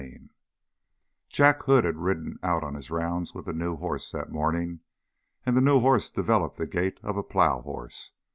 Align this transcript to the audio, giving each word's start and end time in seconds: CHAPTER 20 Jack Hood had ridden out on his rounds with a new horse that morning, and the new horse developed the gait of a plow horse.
CHAPTER 0.01 0.19
20 0.19 0.29
Jack 1.29 1.63
Hood 1.65 1.83
had 1.83 1.97
ridden 1.97 2.39
out 2.41 2.63
on 2.63 2.73
his 2.73 2.89
rounds 2.89 3.35
with 3.35 3.47
a 3.47 3.53
new 3.53 3.75
horse 3.75 4.09
that 4.09 4.31
morning, 4.31 4.79
and 5.45 5.55
the 5.55 5.61
new 5.61 5.79
horse 5.79 6.09
developed 6.09 6.57
the 6.57 6.65
gait 6.65 6.99
of 7.03 7.17
a 7.17 7.23
plow 7.23 7.61
horse. 7.61 8.11